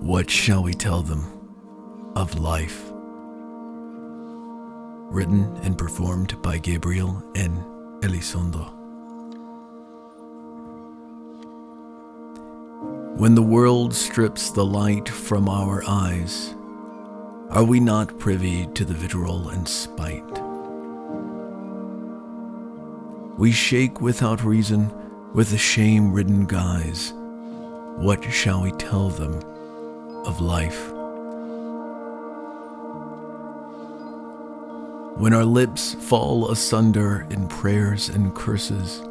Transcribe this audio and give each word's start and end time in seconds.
What 0.00 0.30
shall 0.30 0.62
we 0.62 0.74
tell 0.74 1.02
them 1.02 1.24
of 2.14 2.38
life? 2.38 2.84
Written 5.10 5.56
and 5.64 5.76
performed 5.76 6.40
by 6.40 6.58
Gabriel 6.58 7.20
N. 7.34 7.64
Elizondo. 8.02 8.72
When 13.18 13.34
the 13.34 13.42
world 13.42 13.92
strips 13.92 14.50
the 14.50 14.64
light 14.64 15.08
from 15.08 15.48
our 15.48 15.82
eyes, 15.88 16.54
are 17.50 17.64
we 17.64 17.80
not 17.80 18.20
privy 18.20 18.66
to 18.74 18.84
the 18.84 18.94
vitriol 18.94 19.48
and 19.48 19.68
spite? 19.68 20.22
We 23.36 23.50
shake 23.50 24.00
without 24.00 24.44
reason 24.44 24.92
with 25.34 25.52
a 25.52 25.58
shame 25.58 26.12
ridden 26.12 26.46
guise. 26.46 27.12
What 27.96 28.22
shall 28.32 28.62
we 28.62 28.70
tell 28.72 29.08
them 29.08 29.40
of 30.28 30.42
life? 30.42 30.92
When 35.18 35.32
our 35.32 35.44
lips 35.44 35.94
fall 35.94 36.50
asunder 36.50 37.26
in 37.30 37.48
prayers 37.48 38.10
and 38.10 38.34
curses, 38.34 39.02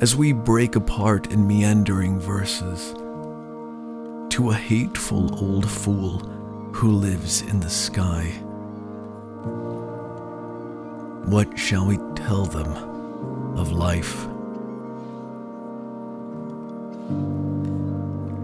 as 0.00 0.16
we 0.16 0.32
break 0.32 0.74
apart 0.74 1.32
in 1.32 1.46
meandering 1.46 2.18
verses, 2.18 2.92
to 4.34 4.50
a 4.50 4.54
hateful 4.54 5.32
old 5.40 5.70
fool 5.70 6.18
who 6.72 6.90
lives 6.90 7.42
in 7.42 7.60
the 7.60 7.70
sky, 7.70 8.24
what 11.26 11.56
shall 11.56 11.86
we 11.86 11.96
tell 12.16 12.44
them 12.44 12.72
of 13.56 13.70
life? 13.70 14.26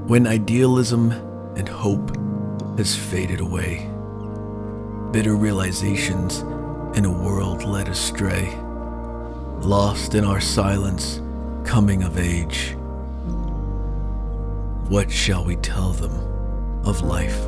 When 0.09 0.29
idealism 0.29 1.13
and 1.57 1.69
hope 1.69 2.15
has 2.79 2.95
faded 2.95 3.41
away, 3.41 3.91
bitter 5.11 5.35
realizations 5.35 6.41
in 6.97 7.05
a 7.05 7.11
world 7.11 7.65
led 7.65 7.89
astray, 7.89 8.55
lost 9.61 10.15
in 10.15 10.25
our 10.25 10.41
silence, 10.41 11.21
coming 11.65 12.03
of 12.03 12.19
age. 12.19 12.77
What 14.89 15.11
shall 15.11 15.45
we 15.45 15.57
tell 15.57 15.91
them 15.91 16.13
of 16.87 17.01
life? 17.03 17.47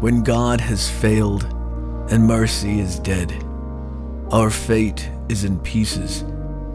When 0.00 0.22
God 0.22 0.60
has 0.60 0.88
failed 0.88 1.44
and 2.10 2.26
mercy 2.26 2.78
is 2.78 2.98
dead, 2.98 3.32
our 4.30 4.50
fate 4.50 5.08
is 5.28 5.44
in 5.44 5.58
pieces 5.60 6.24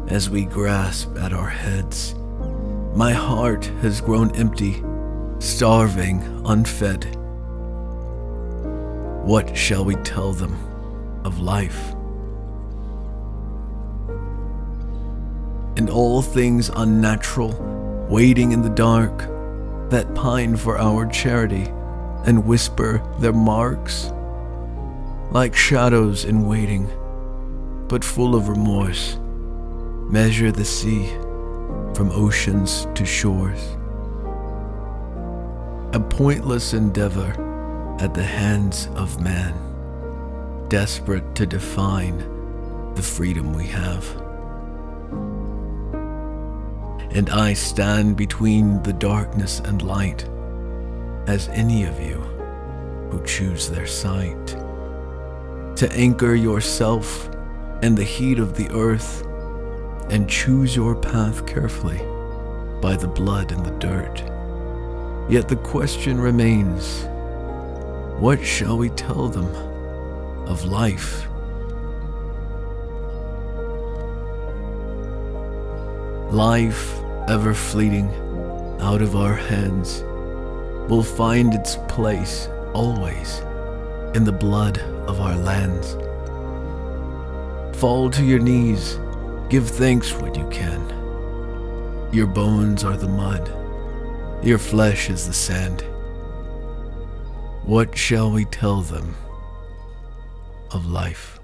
as 0.08 0.30
we 0.30 0.46
grasp 0.46 1.16
at 1.18 1.32
our 1.32 1.50
heads. 1.50 2.16
My 2.96 3.14
heart 3.14 3.66
has 3.82 4.02
grown 4.02 4.36
empty, 4.36 4.84
starving, 5.38 6.24
unfed. 6.44 7.16
What 9.24 9.56
shall 9.56 9.86
we 9.86 9.96
tell 9.98 10.34
them 10.34 10.58
of 11.24 11.40
life? 11.40 11.94
And 15.78 15.88
all 15.88 16.24
things 16.24 16.70
unnatural, 16.76 17.54
waiting 18.10 18.54
in 18.54 18.64
the 18.64 18.70
dark, 18.70 19.20
that 19.92 20.14
pine 20.16 20.58
for 20.58 20.80
our 20.80 21.06
charity 21.06 21.72
and 22.26 22.44
whisper 22.44 23.04
their 23.20 23.34
marks, 23.34 24.12
like 25.32 25.56
shadows 25.56 26.26
in 26.26 26.48
waiting, 26.48 26.90
but 27.88 28.04
full 28.04 28.36
of 28.36 28.50
remorse, 28.50 29.20
measure 30.10 30.52
the 30.52 30.66
sea 30.66 31.08
from 32.00 32.12
oceans 32.12 32.88
to 32.96 33.06
shores. 33.06 33.76
A 35.92 36.00
pointless 36.00 36.74
endeavor 36.74 37.30
at 38.00 38.14
the 38.14 38.24
hands 38.24 38.88
of 38.96 39.22
man, 39.22 39.54
desperate 40.70 41.36
to 41.36 41.46
define 41.46 42.20
the 42.96 43.02
freedom 43.02 43.52
we 43.52 43.66
have. 43.66 44.06
And 47.14 47.30
I 47.32 47.52
stand 47.52 48.16
between 48.16 48.82
the 48.84 48.94
darkness 48.94 49.60
and 49.60 49.82
light, 49.82 50.24
as 51.28 51.50
any 51.50 51.84
of 51.84 52.00
you 52.00 52.22
who 53.12 53.22
choose 53.26 53.70
their 53.70 53.88
sight. 53.88 54.48
To 55.76 55.92
anchor 55.92 56.34
yourself 56.34 57.30
in 57.84 57.96
the 57.96 58.06
heat 58.06 58.40
of 58.40 58.56
the 58.56 58.70
earth 58.70 59.26
and 60.10 60.30
choose 60.30 60.76
your 60.76 60.96
path 60.96 61.46
carefully 61.46 62.00
by 62.82 62.96
the 62.96 63.08
blood 63.08 63.52
and 63.52 63.66
the 63.66 63.72
dirt. 63.80 64.24
Yet 65.30 65.48
the 65.48 65.58
question 65.58 66.20
remains 66.20 67.06
what 68.20 68.44
shall 68.44 68.78
we 68.78 68.90
tell 68.90 69.30
them 69.30 69.48
of 70.48 70.66
life? 70.66 71.26
Life, 76.34 77.00
ever 77.28 77.54
fleeting, 77.54 78.10
out 78.82 79.02
of 79.02 79.16
our 79.16 79.34
hands, 79.34 80.04
will 80.90 81.04
find 81.04 81.54
its 81.54 81.78
place 81.88 82.50
always 82.74 83.40
in 84.16 84.24
the 84.24 84.32
blood 84.32 84.80
of 85.08 85.22
our 85.22 85.36
lands. 85.36 85.96
Fall 87.80 88.10
to 88.10 88.24
your 88.24 88.40
knees, 88.40 89.00
give 89.50 89.68
thanks 89.68 90.14
when 90.14 90.36
you 90.36 90.48
can. 90.50 90.80
Your 92.14 92.28
bones 92.28 92.84
are 92.84 92.96
the 92.96 93.08
mud, 93.08 93.48
your 94.46 94.60
flesh 94.60 95.10
is 95.10 95.26
the 95.26 95.34
sand. 95.34 95.82
What 97.66 97.98
shall 97.98 98.32
we 98.32 98.46
tell 98.46 98.82
them 98.82 99.16
of 100.72 100.86
life? 100.86 101.39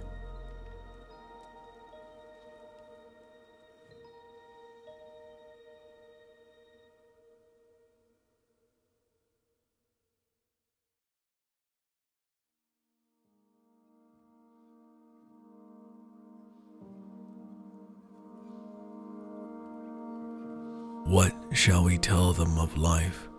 What 21.06 21.34
shall 21.54 21.84
we 21.84 22.00
tell 22.00 22.34
them 22.34 22.58
of 22.58 22.76
life? 22.78 23.30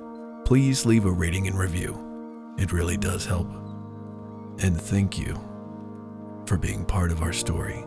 please 0.47 0.87
leave 0.87 1.05
a 1.05 1.11
rating 1.11 1.49
and 1.49 1.59
review. 1.59 2.55
It 2.59 2.73
really 2.73 2.97
does 2.97 3.27
help. 3.27 3.47
And 4.61 4.81
thank 4.81 5.19
you 5.19 5.39
for 6.47 6.57
being 6.57 6.87
part 6.87 7.13
of 7.13 7.23
our 7.23 7.35
story. 7.35 7.85